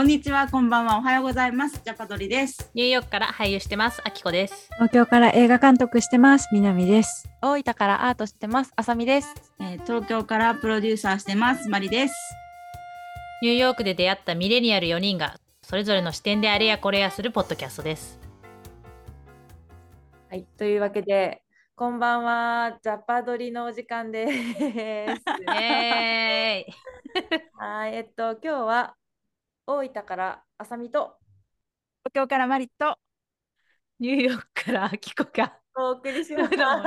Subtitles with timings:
[0.00, 1.78] こんにちは、こんばんは、おはようございます。
[1.84, 2.70] ジャパドリです。
[2.72, 4.70] ニューヨークから俳優してます、あきこです。
[4.76, 6.48] 東京から映画監督してます。
[6.52, 7.28] 南です。
[7.42, 8.72] 大分からアートしてます。
[8.76, 9.34] あさみです。
[9.60, 12.14] えー東京からプロデューサーしてます、マリです。
[13.42, 18.18] ニューヨークで出会ったミレニアル4人が、それぞれの視点であれやこれやするポッドキャストです。
[20.30, 21.42] はい、というわけで、
[21.76, 22.78] こんばんは。
[22.82, 24.32] ジャパドリのお時間です。
[24.32, 24.64] イ
[25.60, 26.74] エーイ
[27.58, 28.94] はい、えっと、今日は
[29.70, 31.14] 大分からあさみと
[32.02, 32.96] 東京からマリット。
[34.00, 35.52] ニューヨークからあきこが。
[35.76, 36.50] お送りします。
[36.50, 36.82] どうも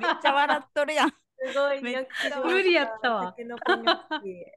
[0.00, 1.10] めっちゃ笑っとるやん。
[1.10, 1.14] す
[1.58, 1.88] ごい無
[2.62, 3.34] 理やったわ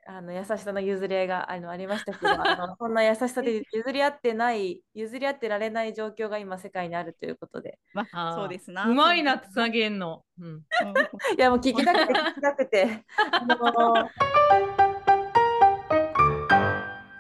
[0.08, 7.80] あの優しさの譲り合いがあのありましたけど、 あのそんな優しさで譲り合ってない、譲り合ってられない状況が今世界にあるということで。
[7.94, 8.88] まあーそうですな。
[8.88, 10.24] うまいな、つなげんの。
[10.40, 10.64] うん。
[11.38, 13.04] いやもう聞きたくて聞きたくて。
[13.32, 14.95] あの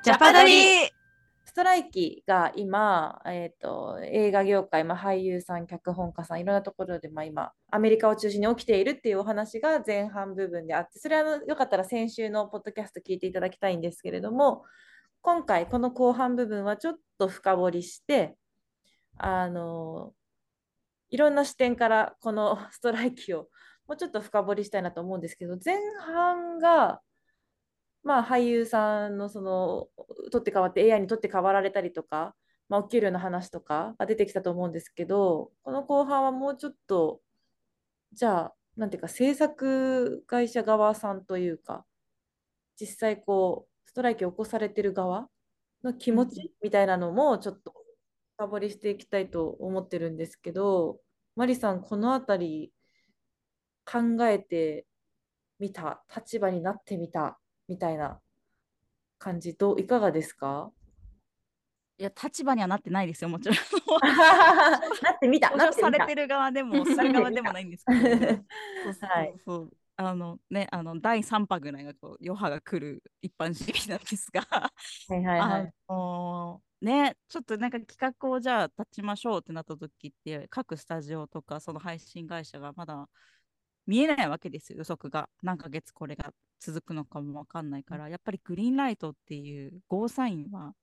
[0.05, 0.85] ジャパドリ。
[1.45, 14.63] ストライキが今、えー、と映画業界、まあ、俳優さん、脚本家さん、いろんなところで、まあ、今、アメリカを中心に起きているっていうお話が前半部分であって、それはよかったら先週のポッドキャスト聞いていただきたいんですけれども、
[15.21, 18.35] 今回、この後半部分はちょっと深掘りして、
[19.17, 20.13] あの
[21.09, 23.47] いろんな視点からこのストライキを
[23.87, 27.01] もうちょっと深掘りしたいなと思うんですけど、前半が、
[28.05, 29.87] まあ、俳優さんのその
[30.31, 32.35] 取って代わって AI に取って代わられたりとか、
[32.69, 37.21] まあ、お給料の話とかが出てきたと思うんですけど、この後半はもうちょっと、
[38.13, 41.85] じゃあ、なんていうか、制作会社側さんというか、
[42.79, 45.29] 実際こう、ストライキを起こされてる側
[45.83, 47.73] の気持ちみたいなのもちょっと
[48.37, 50.99] 深掘りしていきたいと思ってるんですけど、
[51.35, 52.71] マリさん、このあたり
[53.85, 54.85] 考えて
[55.59, 58.19] みた、立場になってみたみたいな
[59.17, 60.71] 感じ、どういかがですか？
[61.97, 63.57] いや、立場にはなってないですよ、もちろん。
[65.01, 65.57] なってみた、保。
[65.57, 68.43] 証されてる側でも、する側でもないんですけ
[69.45, 69.69] ど。
[69.97, 74.71] あのね、あの第3波ぐらいがこう余波が来る一般市民なんですが、は
[75.15, 75.73] いはいはい。
[75.87, 83.07] あのね、ちょっとなんか企画をじゃあ立ちましょうってなった時って、各スタジオとかその配信会社がまだ
[83.87, 85.29] 見えないわけですよ、予測が。
[85.43, 90.73] 何ヶ月これが続くのかもわかんないから、やっぱりグリーンライトっていうゴーサインは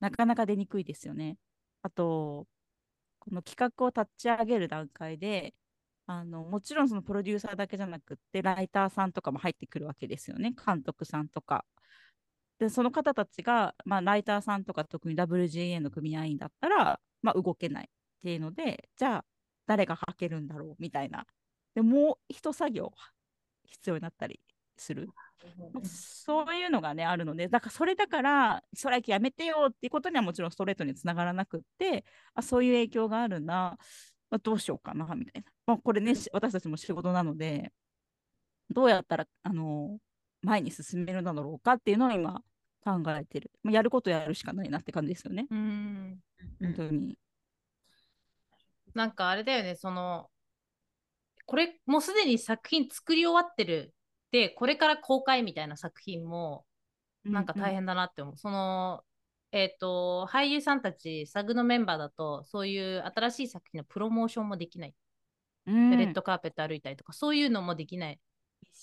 [0.00, 1.38] なかなか出にくいですよね。
[1.82, 2.46] あと、
[3.20, 5.54] この企画を立ち上げる段階で、
[6.06, 11.64] あのもちろんそのプロデューサーだけじゃなくって、ライターさんとかも入ってくるわけですよね、監督さんとか。
[12.58, 17.88] で、その方たちが、まあ、ライターさんとか特に WGA の組合員だったら、まあ、動けないっ
[18.22, 19.24] ていうので、じゃあ
[19.66, 21.26] 誰が履けるんだろうみたいな。
[21.74, 22.92] でもう一作業
[23.64, 24.40] 必要になったり
[24.76, 25.08] する。
[25.72, 33.76] まあそういうのがね、あるので、だからそれだから、ストライキやめてよっていうことにはもちろんストレートにつながらなくって、あそういう影響があるな、
[34.30, 35.52] まあ、どうしようかなみたいな。
[35.66, 37.72] まあ、これね、し私たちも仕事なので、
[38.70, 39.98] どうやったら、あの
[40.42, 42.42] 前に進めるのだろうかっていうのを今
[42.84, 43.50] 考えてる。
[43.62, 45.46] まあ、やることやるしかないなって感じですよね。
[45.50, 46.18] うん。
[46.60, 47.18] 本当に。
[48.94, 50.30] なんかあれだよね、その、
[51.52, 53.94] これ、もうすでに作品作り終わってる。
[54.30, 56.64] で、これから公開みたいな作品も、
[57.24, 58.36] なんか大変だなって思う。
[58.38, 59.04] その、
[59.50, 64.94] えっ、と、俳優さんたち、サグのメンバーだと、そういう新しい作品のプロモーションもできない。
[65.66, 68.18] うん、レッドカーペット歩いたりとか、そういうのもできない。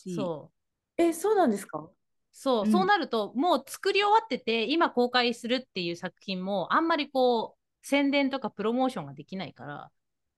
[0.06, 0.14] う。
[0.14, 0.52] そ
[0.96, 1.02] う。
[1.02, 1.90] え、そうなんですか？
[2.32, 9.90] そう、うんそうなると、もう作り終わってて、今公開するっていう作品も、あんまりこう、宣伝とかプロモーションができないから、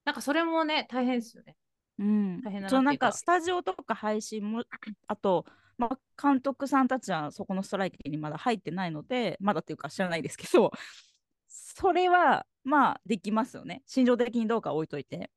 [0.05, 1.57] なんかそれもね、大変ですよね。
[2.01, 4.63] うん、大変だなそうなんかかスタジオとか配信も
[5.07, 5.45] あと、
[5.77, 10.71] まあ、監督さんたちはそこのストライキにまだ入ってないのでまだっていうか知らないですけど
[11.47, 13.83] それはまあできますよね。
[13.85, 15.31] 心情的にどうかは置いといて、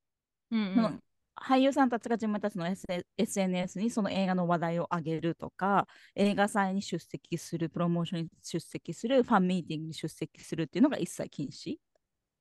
[0.51, 0.99] うんその
[1.37, 2.65] 俳優さんたちが自分たちの、
[3.19, 11.77] SNS にその映画の話題を上げるとか映画祭に出席するプロモーションに出席するファンミーティングに出席するっていうのが一切禁止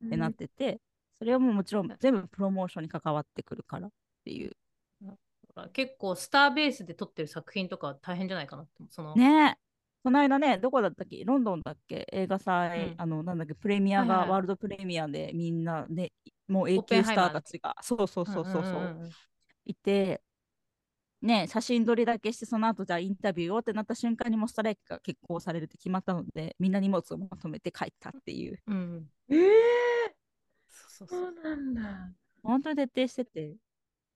[0.06, 0.80] ってなってて、
[1.18, 3.89] それはもうもちろん全部プロモーションに関わってくるから
[4.24, 4.56] っていう。
[5.74, 8.84] 結構スターベースで撮ってる作品とかは大変じゃないかなって。
[8.90, 9.58] そのね。
[9.60, 9.64] え。
[10.04, 11.24] この間ね、どこだったっけ？
[11.24, 12.08] ロンドンだっけ？
[12.12, 12.96] 映画祭、うん。
[12.98, 16.12] あの、なんだっけ、プレミアが、はいはいワールドプレミアでみんなね、
[16.48, 19.10] もうン級スターーたちが、そうそうそうそうそう、
[19.66, 20.22] いて、
[21.22, 29.08] ね、写真撮りだけして、その後じゃあインタビューをってなった瞬間にもうストライキが決行されるって決まったので、みんな荷物をまとめて帰ったっていう、うん。
[29.30, 29.40] えー、
[30.70, 31.34] そうそうそう。
[31.36, 32.12] そうなんだ。
[32.44, 33.56] 本当に徹底してて、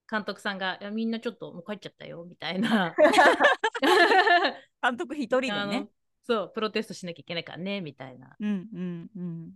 [0.09, 2.95] 監督さんが、いやみんなちょっともう帰っちゃったよ、みたいな。
[4.81, 5.89] 監督一人でね、
[6.23, 8.35] そうプロテストしなきゃいけないからねみたいな。
[8.39, 9.53] うんうんうん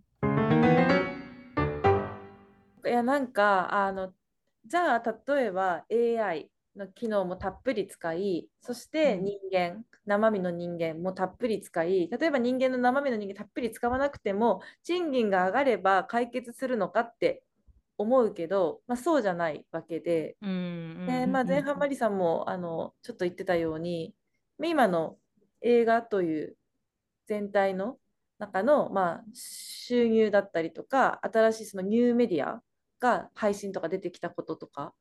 [2.83, 4.11] いやなんかあの
[4.65, 17.43] じゃあ例えば AI の機能もたっぷり使いそしてうん人間、生身の人間もたっぷり使い例えば人間の生身の人間たっぷり使わなくても賃金が上がれば解決するのかって
[18.01, 20.37] 思うけど、まあ、そうじゃないわけで。
[20.41, 20.53] うんう
[21.03, 24.13] んで、まあ、うん前半マリさんもあのちょっと言ってたように
[24.63, 25.17] 今の
[25.61, 26.57] 映画という
[27.27, 27.97] 全体の
[28.39, 32.61] 中の、まあ、収入だったりとか新しいそのニューメディア
[32.99, 34.93] が配信とか出てきたこととか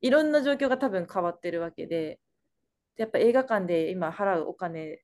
[0.00, 2.20] いろんな状況が多分変わってるわけで
[2.96, 5.00] やっぱ映画館で今払うお金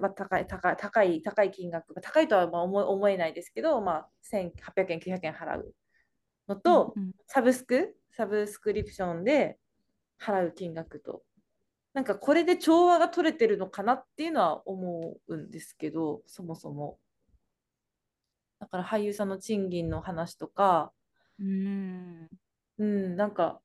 [0.00, 5.74] は高い高い高い高い金額高いとはまあ思えないですけど、まあ、1800円900円払う
[6.48, 9.58] のと、うんサブスクサブスクリプションで
[10.20, 11.22] 払う金額と。
[11.94, 16.98] なんかこれで調和が取れてるのかなっていうのは思うんですけどそもそも。
[18.60, 20.92] だから俳優さんの賃金の話とか。
[21.38, 22.28] うん。
[22.78, 23.60] うんなんか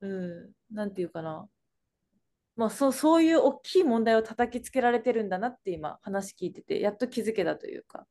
[0.00, 1.48] うんなんていうかな。
[2.56, 8.06] まあそうそういう大きい問題を叩きつけられてるんだなって今話聞いててやっと気づけたというか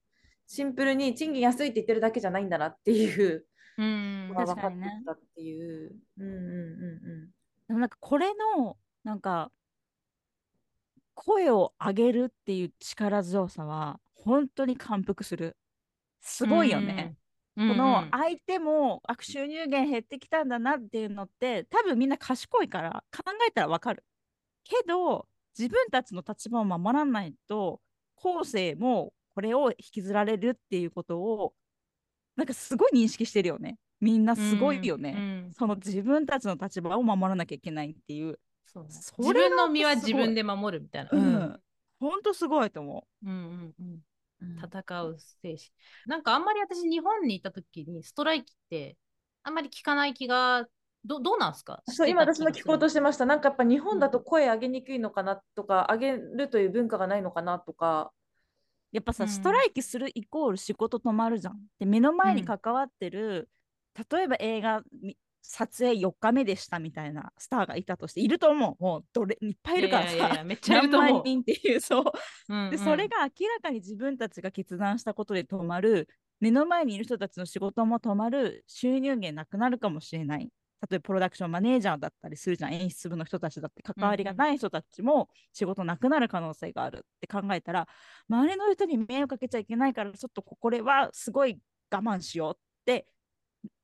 [0.53, 3.45] シンプルに賃金安いって言ってるだけじゃないんだなっていう
[3.77, 4.71] うんのが分かっ
[5.06, 5.95] たっていう。
[6.18, 6.38] うんうんう
[7.27, 7.30] ん
[7.69, 9.50] でもなんかこれのなんか
[11.13, 15.56] 声を上げるっていう力強さは本当に感服する
[16.19, 17.15] すごいよね。
[17.56, 17.69] うん。
[17.69, 24.03] このうん相手もあ収入源減ってきたんだなっていうのって多分みんな賢いから考えたらわかる
[24.65, 27.80] けど自分たちの立場を守らないと
[28.15, 31.54] 後世もこれを引きずられるっていうことを
[32.36, 33.78] なんかすごい認識してるよね。
[34.00, 35.54] みんなすごいよね、うんうん。
[35.54, 38.89] その自分たちの立場を守らなきゃいけないっていう、そうね。
[38.89, 41.10] そ自分の身は自分で守るみたいな。
[41.12, 41.60] うん、
[42.00, 42.22] ほん。
[42.24, 43.30] とすごいと思う。
[43.30, 44.00] んうんうん。
[44.42, 44.57] うん。
[44.57, 45.57] 戦う精神。
[46.07, 48.98] なんかあんまり私日本にいた時にストライキって
[49.44, 50.66] あんまり聞かない気が
[51.06, 51.84] どどうなんすか？
[51.88, 53.25] そう今私も聞こうとししてました。
[53.27, 58.12] なんかやっぱ日本だと声上げにくいのかなとか、上げるという文化がないのかなとか。
[58.92, 59.30] やっぱさ、うん。
[59.30, 61.60] ストライキするイコール仕事止まるじゃん。
[61.80, 62.48] で目の前にうん。
[62.48, 63.50] 関わってる、
[64.12, 68.84] 例えば映画み撮影4日目でしたみたいなスターがいたとしていると思う。
[68.84, 70.44] もうどれいっぱいいるからさ。
[70.44, 71.10] めっちゃいると思う。
[71.10, 72.04] 何万人っていうそう。
[72.50, 72.72] うんうん。
[72.72, 76.08] でそれが明らかに自分たちが決断したことで止まる
[76.40, 80.50] 目の前にいる人たちの仕事も止まる収入源なくなるかもしれない
[80.89, 87.88] 例えばプロダクションマネージャーだったりするじゃん演出部の人たちだって関わりがない人たちも仕事なくなる可能性があるって考えたら
[88.30, 91.60] 周りの人に迷惑かけちゃいけないからちょっとこれはすごい
[91.92, 93.06] 我慢しようって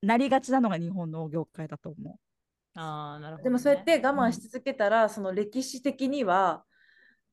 [0.02, 2.80] なりがちなのが日本の業界だと思う。
[2.80, 3.44] ああ、なるほど、ね。
[3.44, 6.64] でもそうやって我慢し続けたら、その歴史的には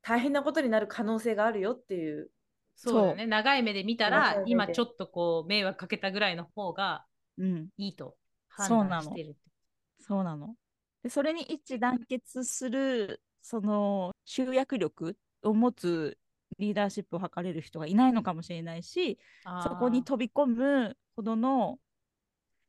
[0.03, 2.31] 大変なことになる可能性があるよっていう。
[2.77, 3.27] そうだよね。
[3.27, 7.07] 長い目で見たら今ちょっとこう、迷惑かけたぐらいの方が
[7.39, 8.17] うん、いいと
[8.57, 9.39] そうなの判断してるって。
[10.07, 10.55] そうなの。
[11.03, 16.19] でそれに一致団結するその集約力を持つ
[16.59, 19.19] リーダーシップを図れる人がいないのかもしれないし
[19.63, 21.79] そこに飛び込むほどの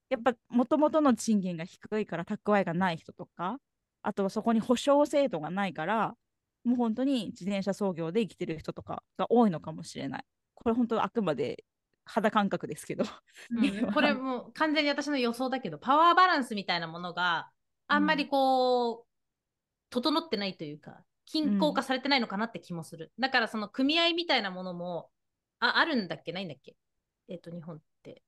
[0.10, 3.58] やっぱもともとの賃金が低いから蓄えがない人とか
[4.02, 6.16] あとはそこに保証制度がないから
[6.64, 10.24] もう本当に自転車操業で生きてる人とかが多いのかもしれない。
[10.56, 11.64] これ本当あくまで
[12.06, 13.06] 肌感覚ですけど。
[13.52, 17.52] うん これもう完全に私の予想だけど、パワーバランスみたいなものが
[17.88, 19.08] あんまりこう、
[19.90, 23.12] 整ってないというか、均衡化されてないのかなって気もする。
[23.20, 25.10] だからその組合みたいなものも、
[25.60, 26.32] あ、あるんだっけ？
[26.32, 26.76] ないんだっけ？
[27.28, 28.24] えっ、と、日本って。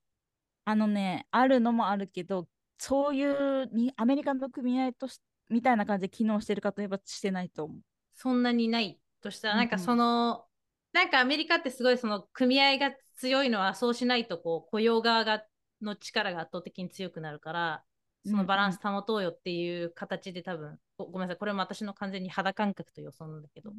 [0.66, 5.20] あのね、あるのもあるけど、そういうにアメリカの組合とし
[5.50, 7.78] みたいな感じで機能してるかといえばしてないと思う。
[8.16, 10.46] そんなにないとしたら、うんうんなんかその、
[10.94, 15.44] なんかアメリカってすごいその組合が強いのはそうしないとこう雇用側が
[15.82, 17.84] の力が圧倒的に強くなるから、
[18.26, 23.72] そのバランス保とうよっていう形で多分、ごごめんなさい、これも私の完全に肌感覚と予想なんだけど、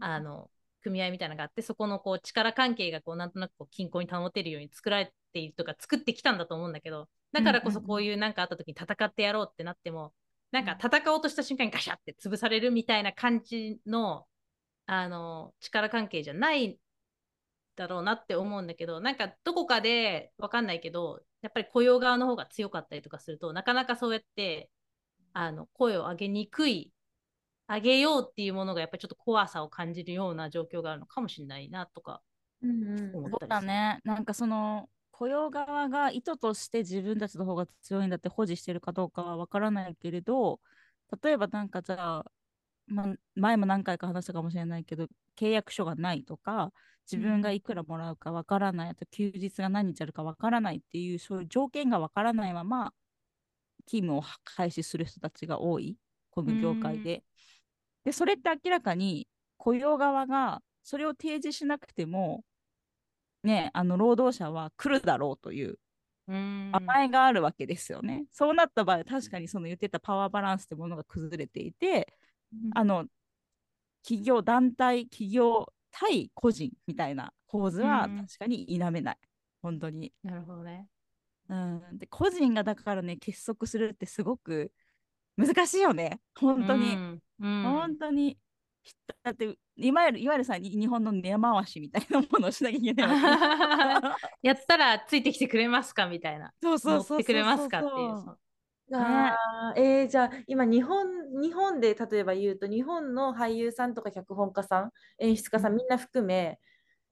[0.00, 0.50] あの、
[0.82, 10.12] 組合みたいなのがあって、そこのこう力関係がこうなんとなくこう均衡に保てるように作られているとか作ってきたんだと思うんだけど、だからこそこういうなんかあった時に戦ってやろうってなっても、
[10.52, 14.26] なんか戦おうとした瞬間にガシャって潰されるみたいな感じの、
[14.86, 16.78] あの、力関係じゃない
[17.76, 24.70] だろうなって思うんだけど、なんかどこかでわかんないけど、やっぱり雇用側の方が強かったりとかすると、なかなかそうやって、
[25.32, 26.92] あの、声を上げにくい、
[27.68, 32.22] 上げようっていうものがやっぱりちょっと怖さを感じるような状況があるのかもしれないなとか
[32.62, 33.66] 思ったりする。
[33.66, 34.00] だね。
[34.04, 40.60] なんかその雇用側が意図として自分たちの方が強いんだって保持してるかどうかはわからないけれど、
[41.22, 42.32] 例えばなんかじゃあ、
[42.86, 46.72] まあ、前も何回か話したかもしれないけど契約書がないとか
[47.10, 52.92] 自分がいくらもらうかわからない、あと休日が何日あるかわからないっていうそういう条件がわからないまま
[53.86, 55.96] 勤務を開始する人たちが多い
[56.30, 57.22] この業界で。
[58.04, 59.26] でそれって明らかに
[59.56, 62.44] 雇用側がそれを提示しなくても
[63.42, 65.78] ねあの労働者は来るだろうという
[66.28, 68.26] 甘えがあるわけですよね。
[68.30, 72.12] そうなった場合確かにその言ってたパワーバランスってものが崩れていて、
[72.74, 73.06] あの
[74.02, 79.18] 企業団体企業対個人みたいな構図は確かに否めない、
[79.62, 80.12] 本当に。
[80.22, 80.88] なるほどね。
[81.48, 84.72] うん、で個人がだからね結束するってすごく
[85.36, 86.20] 難しいよね。
[86.38, 87.22] 本当に、うん。
[87.40, 87.62] うん。
[87.62, 88.38] 本当に。
[89.22, 94.10] だっていわゆるいわゆるさに日本の根回しみたいなものをしなきゃいけな
[94.40, 96.52] い やったらついてきてくれますかみたいな。
[96.62, 97.18] そうそう乗そうそう。
[97.18, 97.92] ってくれますかっていう。
[97.92, 98.38] そう
[98.92, 101.06] あーえーじゃあ今日本
[101.42, 106.60] 日本で例えば言うと日本の俳優さんとか脚本家さん演出家さんみんな含め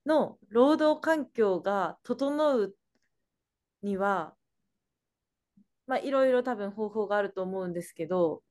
[0.06, 2.74] の労働環境が整う
[3.82, 4.34] には
[5.86, 8.42] まあいろいろ多分方法があると思うんですけど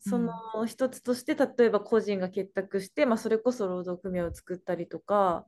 [0.00, 0.32] その
[0.66, 5.46] 一つとして例えば個人が結託して、まあ、それこそ労働組合を作ったりとか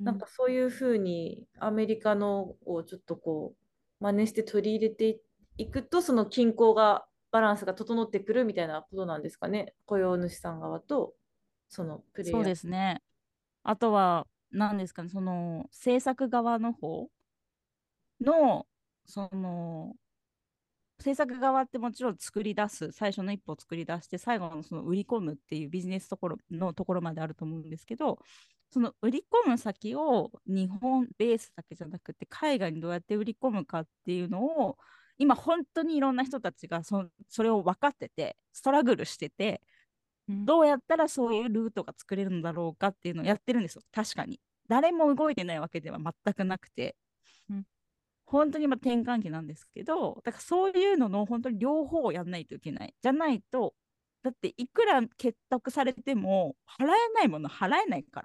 [0.00, 5.18] なんかそういうふうにアメリカのをちょっとこう真似して取り入れてい
[5.70, 9.74] くとその均衡がバランスが整ってくるみたいなことなんですかね？
[9.86, 11.14] 雇用主さん側と
[11.68, 12.40] そのプレイヤー。
[12.40, 13.02] そうですね。
[13.62, 17.08] あとは、何ですかね、その制作側の方
[18.20, 18.66] の、
[19.06, 19.94] その、
[21.00, 28.20] 制作側ってもちろん作り出す、最初の一歩を作り出して、最後のその売り込むっていうビジネスところのところまであると思うんですけど、
[28.70, 34.78] その売り込む先を日本ベースだけじゃなくて、海外にどうやって売り込むかっていうのを、
[35.18, 39.60] 今本当にいろんな人たちがそそれを分かってて、ストラグルしてて、
[40.28, 44.40] どうやったらそういうルートが作れるんだろうかっていうのをやってるんですよ、確かに。
[44.68, 46.96] 誰も動いてないわけでは全くなくて、
[47.50, 47.64] うん
[48.26, 52.94] 本当に今転換期なんですけど、だからそういうのの本当に両方をやんないといけない。
[53.02, 53.74] じゃないと、
[54.22, 58.22] だっていくら結託されても払えないもの払えないか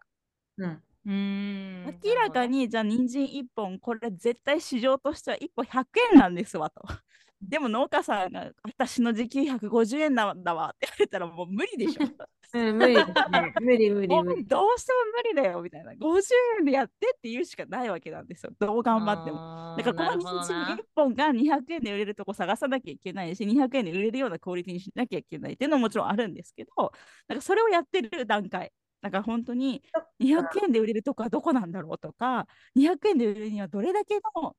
[0.58, 0.68] ら。
[0.68, 6.82] うんうーん明らかにじゃあ人参1本これ絶対市場としては1本100円なんですわと。
[7.42, 12.06] でも農家さんが私の時給150円なんだわって言われたらもう無理でしょ。
[12.52, 13.14] うん、無理ですね。
[13.62, 14.46] 無理無理無理。
[14.46, 15.94] どうしても無理だよみたいな。
[15.94, 16.22] 50
[16.60, 18.52] 円でやってって言うしかないわけなんですよ。
[18.60, 19.38] どう頑張っても。
[19.38, 26.92] もだからこの人参1本が200円で売れるとこ探さなきゃいけないし、200円で売れるようなクオリティにしなきゃいけないっていうのももちろんあるんですけど、
[27.28, 28.72] なんかそれをやってる段階。
[29.02, 29.82] だから本当に
[30.20, 34.56] 200円で売れるとこはどこなんだろうとか、200円で売れるにはどれだけの、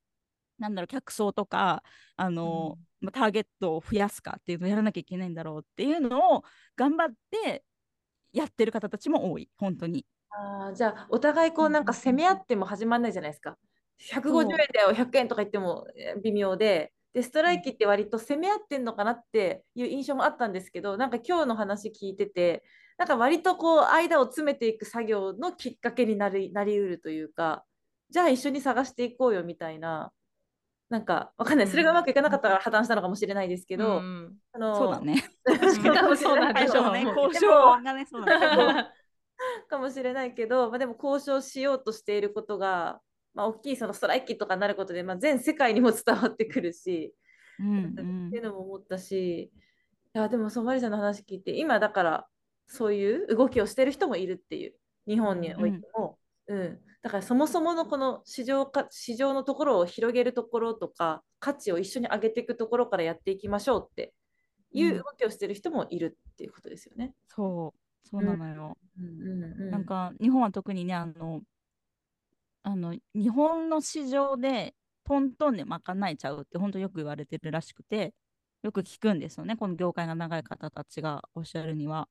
[0.59, 1.83] なんだろう、客層とか、
[2.17, 6.45] あの、まあターゲットを増やすかっていうのをやらなきゃいけないんだろうっていうのを
[6.77, 7.65] 頑張って
[8.33, 10.07] やってる方たちも多い、本当に。
[10.31, 13.59] あーじゃあお互いこうなんか攻め合っても始まんないじゃないですか。
[13.99, 16.93] 150円だよ、100円とか言ってもえー微妙で。
[17.13, 22.63] で、ストライキって割と攻め合ってんのかなっていう印象もあったんですけど、なんか今日の話聞いてて、
[23.01, 27.65] なんか割とこう間を詰めていく作業のきっかけになりなりうるというか、
[28.11, 30.13] じゃあ一緒に探していこうよみたいな、
[30.91, 34.35] なんかわかんない、それがうまくいかなかったから破綻したのかもしれないですけど、うん。
[34.53, 35.31] あのそうだね。
[35.47, 37.05] 確かにそうなんでしょうね。
[37.05, 38.91] 交渉がね、そうだね。
[39.71, 43.01] かもしれないけど、まあ、でも交渉しようとしていることが、
[43.33, 47.15] まあ、大きいそのストライキとかになることで、まあ、全世界にも伝わってくるし、
[47.59, 49.51] うんってうんいうのも思ったし、
[50.13, 52.27] いやでもそうマリさんの話聞いて今だから
[52.71, 54.75] そういう動きをしてる人もいるっていう
[55.07, 64.13] 日本においても、うんだからそもそものこの市場か市場のところを広げるところとか価値を一緒に上げていくところからやっていきましょうって
[64.73, 67.15] いう動きをしてる人もいるっていうことですよね。
[67.29, 68.77] そう、そうなのよ。
[68.99, 71.41] うんうんうん、なんか日本は特にね、あの、
[72.63, 74.75] あの日本の市場で
[75.05, 78.13] トントンで賄えちゃうって本当よく言われてるらしくて、
[78.63, 82.09] よく聞くんですよね、この業界が長い方たちがおっしゃるには。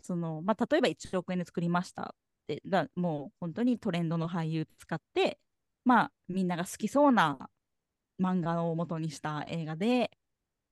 [0.00, 2.06] そのまあ、例えば1億円で作りましたっ
[2.46, 5.38] て、だもう本当にトレンドの俳優使って、
[5.84, 7.50] まあ、みんなが好きそうな
[8.20, 10.10] 漫画を元にした映画で、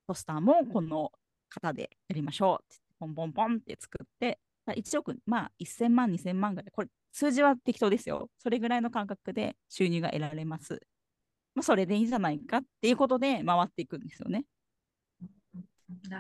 [0.06, 1.12] ポスターもこの
[1.49, 8.28] 方でやりましょうって、ポンポンポンって作って、1億、まあ1000万、2000万ぐらい、これ数字は適当ですよ。
[8.38, 10.80] それぐらいの感覚で収入が得られます。
[11.54, 14.45] まあ、それでいいんじゃないかっていうことで回っていくんですよね。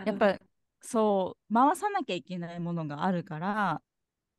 [0.06, 0.38] やっぱ
[0.80, 3.82] そう、回さなきゃいけないものがあるから、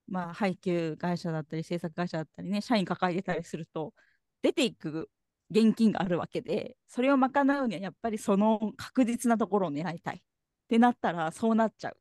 [0.08, 3.94] まあ、配給会社だったり、制作会社だったりね、社員抱えてたりすると、
[4.41, 5.10] 出ていく
[5.50, 10.22] 現金があるわけで、それを賄うにはやっぱりその確実なところを狙いたいっ
[10.67, 11.98] てなったら、そうなっちゃう。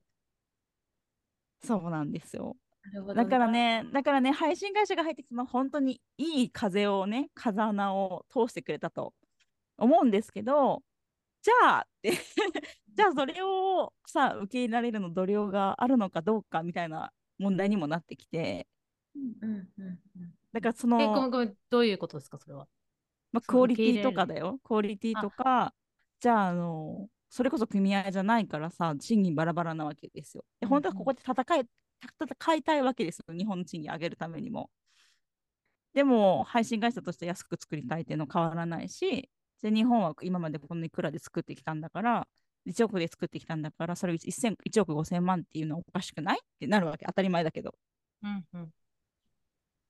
[1.64, 2.56] そうなんですよ。
[2.84, 9.14] なるほどだからね、だからね、配信会社が入ってきて、まあ本当にいい風をね、風穴を通してくれたと
[9.78, 10.82] 思うんですけど、
[11.46, 12.10] じゃあって。
[12.96, 18.66] じゃあそれをさ、受け入れられるの度量があるのかどうかみたいな問題にもなってきて、
[19.14, 19.98] うんうんうん
[20.52, 22.66] だからそえ、ごめんどういうことですか、それは？
[23.30, 25.74] まあ、クオリティとかだよ、クオリティとか、
[26.18, 30.44] じゃあ、あの、それこそ組合じゃないからさ、賃金バラバラなわけですよ。
[30.58, 31.68] で、本当はここで戦い、
[32.02, 34.70] 戦いたいわけですよ、日本の賃金上げるためにも。
[35.92, 39.30] でも、配信会社として安く作りたいっていうの変わらないし、
[39.62, 42.28] で日本は今までこのいくらで作ってきたんだから、
[42.66, 47.74] 1億で作ってきたんだから、それ 1, 1億5000万っていうのはおかしくないってなるわけ、当たり前だけど。
[48.22, 48.70] うんうん。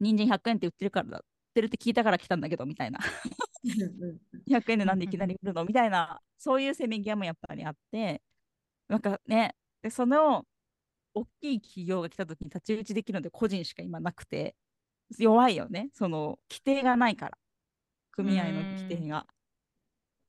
[0.01, 1.23] 人参100円って売ってるからだ、売っ
[1.55, 3.01] てるって聞いたから来たんだけど、みたいな。
[3.65, 5.65] うんうん100円でなんでいきなり売るの？
[5.65, 8.23] みたいな、そういうせめぎ合いもやっぱりあって、
[8.89, 10.45] なんかね、でその
[11.15, 14.55] 大きい企業が来た時に太刀打ちできるので個人しか今なくて、
[15.19, 17.39] 弱いよね、その規定がないから、
[18.13, 19.27] 組合の規定が。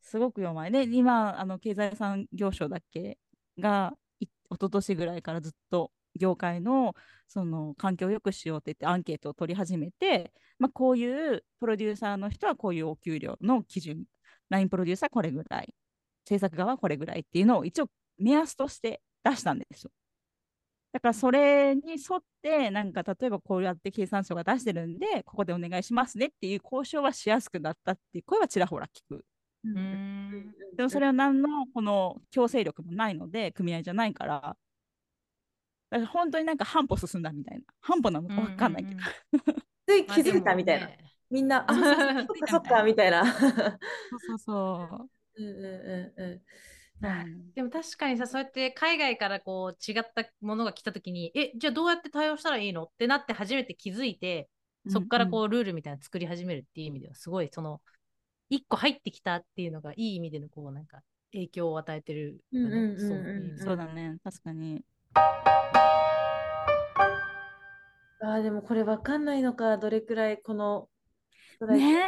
[0.08, 0.72] すごく弱い。
[0.72, 3.18] で、今、あの経済産業省だっけ
[3.60, 6.96] が、一昨年ぐらいからずっと業界の
[7.28, 14.06] その環境を良くしようって言ってアンケートを取り始めて、まあ、こういうプロデューサーの人はこういうお給料の基準、
[14.50, 15.74] ラインプロデューサーこれぐらい、
[16.26, 19.92] 制作側はこれぐらいっていうのを一応目安として出したんですよ。
[20.94, 29.26] だからそれに沿って、なんか例えばこうやって経産省が出してるんで、ここでお願いしますねっていう交渉はしやすくなったっていう声はちらほら聞く。
[29.64, 30.54] ううんん。
[30.76, 34.58] でもそれは何のこの強制力もないので、組合じゃないから、
[35.90, 37.64] だから本当になんか半歩進んだみたいな。
[37.80, 39.02] 半歩なのか分かんないけど。
[39.88, 40.90] つい気づいたみたいな。
[41.30, 43.26] みんな、あ、そっかそっかみたいな。
[43.26, 43.50] そう
[44.20, 45.10] そうそう。
[45.36, 46.42] うんうんうん
[47.54, 52.86] でも確かにさ、そうやって海外からこう違ったものが来たときに、え、じゃあどうやって対応したらいいの？
[52.86, 54.50] ってなって初めて気づいて、
[54.90, 57.82] そこからこうルールみたいなの作り始めるっていう意味では、すごいその、
[58.50, 61.02] 一個入ってきたっていうのがいい意味でのこうなんか
[61.34, 62.68] 影響を与えてるよね。
[62.68, 63.58] うんうんうんうん。
[63.58, 64.84] そうだね、確かに。
[68.20, 70.90] あーでもこれわかんないのか、どれくらいこの
[71.68, 72.04] ね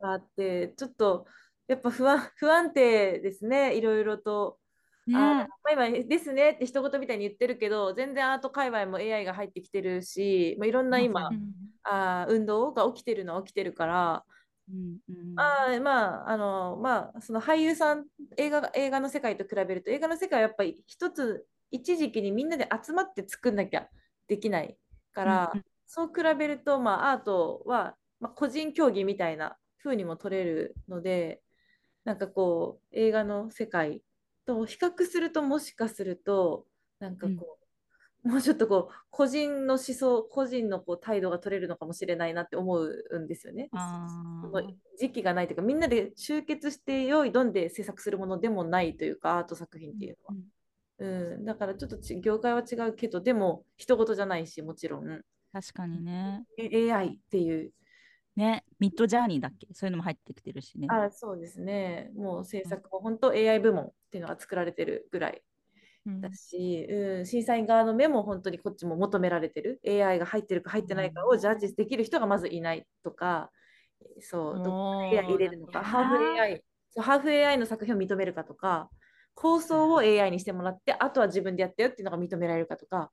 [0.00, 1.26] があって、ちょっと
[1.68, 4.58] やっぱ不安、 不安定ですね、いろいろと。
[5.06, 11.52] ねまあ今ですねって一言みたいに言ってるけど、全然アート界隈も AI が入ってきてるし、まあ、いろんな今、うん。
[11.84, 14.24] あー運動が起きてるのは起きてるから、
[14.70, 23.88] うんうんあーまあ、あの、まあ、その俳優さん、映画、映画の世界と比べると、映画の世界はやっぱり一つ、一時期にみんなで集まって作んなきゃ
[24.26, 24.76] できない
[25.12, 25.64] から、うんうん。
[25.86, 31.40] そう比べると、まあ、アートは、まあ、個人競技みたいな風にも取れるので、
[32.04, 34.02] なんかこう、映画の世界
[34.44, 36.66] と比較すると、もしかすると、
[36.98, 37.57] なんかこう、
[38.24, 43.70] もうちょっとこう、個人の思想、個人のこう態度が取れるのかもしれないなって思うんですよね。
[44.98, 50.18] 時期がないというかみんなで集結してよいどんで制作するものでもないというかアート作品っていう
[50.98, 56.44] のは、うん、だからちょっとち業界は違うけどでも人事じゃないしもちろん確かにね。
[56.58, 57.72] AI っていう。
[58.36, 59.66] ね、ミッドジャーニーだっけ？
[59.72, 60.88] そういうのも入ってきてるしね。
[60.90, 62.10] あそうですね。
[62.14, 65.32] もう制作も本当 AI 部門っていうのが作られてるぐらい。
[65.32, 65.40] うん
[66.20, 69.80] だし、うん、審査員側の目も本当にこっちも求められてる。
[69.86, 73.50] AI が入ってるか入ってないかをジャッジできる人がまずいないとか
[74.20, 78.88] そうどおー AI 入れるのか、なハーフ AI、そうハーフ AI の作品を認めるかとか、
[79.34, 83.10] 構想を AI にしてもらって、あとは自分でやったよっていうのが認められるかとか、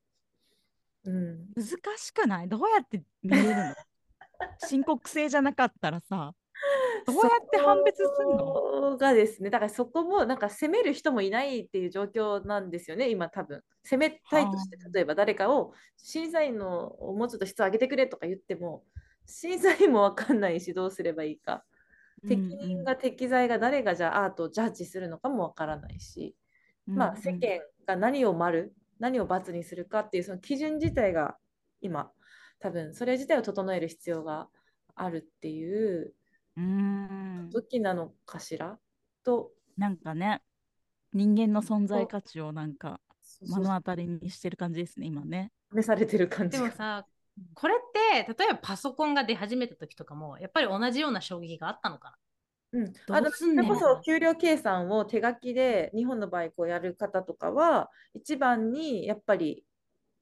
[1.04, 1.66] うん、難
[1.98, 2.48] しくない？
[2.48, 3.76] どうやって見れるの？
[4.68, 6.34] 申告制じゃなかったらさ、
[7.06, 8.98] どうやって判別するの？
[8.98, 13.62] がですね、だからそこもなんか責める人もいないっていう状況なんですよね、今多分。
[13.84, 14.89] 責めたいとして、はあ。
[14.94, 18.84] 例えば誰かを審査員のもうちょっと質を上げてくれとか言っても、
[19.26, 21.63] 審査員も分かんないし、どうすればいいか。
[22.28, 26.36] 適任が適材が誰がじゃあアートをジャッジするのかもわからないし、
[26.88, 31.38] まあ世間が何を丸、何を×にするかっていうその基準自体が
[31.82, 32.10] 今
[32.60, 34.48] 多分それ自体を整える必要が
[34.96, 36.13] あるっていう
[36.58, 37.50] うん。
[37.52, 38.78] 時なのかしら？
[39.24, 39.52] と。
[39.78, 40.41] なんかね、
[41.13, 43.00] 人間の存在価値をなんか
[43.41, 45.52] 目の当たりにしてる感じですね、今ね。
[45.76, 46.63] 試されてる感じが。
[46.65, 47.06] でもさ、
[47.54, 47.78] これっ
[48.24, 52.18] て例えばパソコンが出始めた時とかもやっぱり同じような衝撃があったのか
[52.72, 59.63] うん、どあのうすんねんそれこそ給料計算を手書きで日本の場合こうやる方とかは一番にやっぱり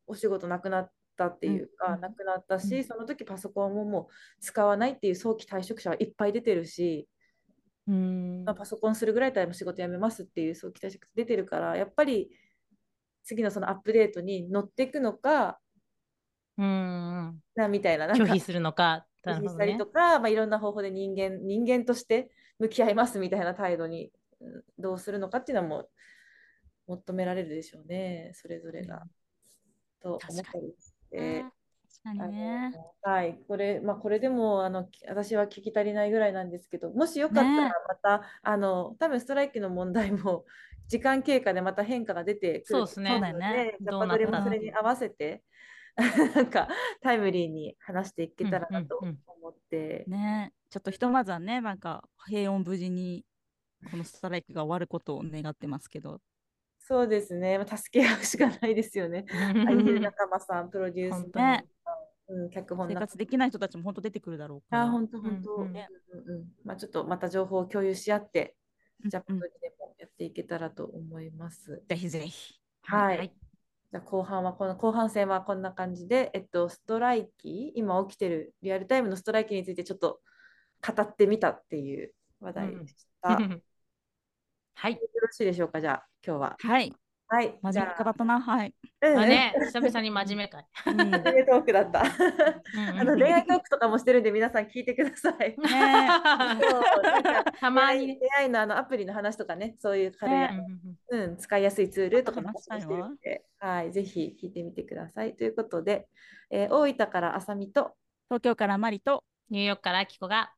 [0.06, 2.02] お仕事なくなったっていうか、うん。
[2.02, 2.84] なくなったし、うん。
[2.84, 7.08] その時パソコンももう使わないっていう早期退職者はいっぱい出てるし、
[7.88, 8.43] なうん。
[8.45, 12.30] まあ、パソコンするぐらいだったら仕事辞めますっていう早期退職者出てるからやっぱり
[13.23, 15.60] 次のそのアップデートに乗っていくのか
[16.58, 19.06] うんうんなみたいななんか拒否するのか。
[19.23, 25.89] な拒否したりとか、まあ、いろんな方法で人間人間として向き合いますみたいな態度にうんどうするのかっていうのはもう
[26.88, 29.04] 求められるでしょうねそれぞれが。
[30.02, 30.76] と思ったり。
[30.78, 31.45] して。
[32.04, 32.71] 確かあにね。
[32.71, 37.71] のはい、これ、まあ、これでもあのき私は聞き足りないぐらいなんですけど、もしよかったらね。
[37.88, 40.45] また、あの多分ストライキの問題も
[40.88, 43.78] 時間経過でまた変化が出てくるそうでそうだよね。
[43.80, 45.43] ジャパドリもそれに合わせて
[46.36, 46.67] なんか
[47.02, 49.19] タイムリーに話していけたらなとうんうんうん。
[49.41, 50.54] 思って、ね。
[50.69, 53.26] ちょっとひとまずはね、なんか平穏無事に
[53.91, 56.19] このストライキが終わることを願ってますけど。
[56.86, 59.26] そうですね、まあ助け合うしかないですよね。
[59.30, 64.76] 俳優仲間さん、プロデュース本当にの、うん、脚本生活できない人たちも本当出てくるだろう。
[64.76, 65.56] あ、本当本当。
[65.56, 68.56] うんうんうんうんうんまあ、ちょっとまた情報を共有し合って、
[69.04, 71.84] うんジャパドリでもやっていけたらと思います。
[71.89, 72.54] ぜひぜひ。
[72.84, 73.17] はい。
[73.17, 73.34] はい
[73.93, 80.19] じゃあ後半はこの後半戦はこんな感じで、えっと、ストライキ、今起きてるリアルタイムのストライキについてちょっと
[80.82, 83.34] 語ってみたっていう話題でした。
[83.34, 83.62] よ
[84.76, 85.00] はい。
[85.24, 86.58] ろしいでしょうか、じゃあ今日は。
[86.60, 86.94] はい。
[87.28, 87.58] はい。
[87.62, 88.40] 真面目じゃあ方だな。
[88.40, 88.76] はい。
[89.02, 90.68] うんあね、久々に真面目かい。
[90.86, 92.02] うん恋愛トークだった。
[92.02, 95.56] うんあの恋愛トークとかもしてるんで皆さん聞いてください。
[97.60, 98.20] たまにね。
[98.22, 100.66] 出会いのあのアプリの話とかね、そういう軽い、ね
[101.10, 105.36] うん、使いやすいツールとかも話してるんで、はい、ぜひ聞いてみてください。
[105.36, 106.08] ということで、
[106.52, 107.96] えー大分からあさみと
[108.30, 109.24] 東京からマリと。
[109.50, 110.52] ニューヨークからあきこが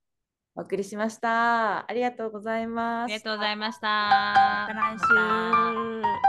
[0.56, 1.90] お送りしました。
[1.90, 3.04] ありがとうございます。
[3.06, 3.88] ありがとうございました。
[3.88, 4.98] また来
[6.12, 6.25] 週。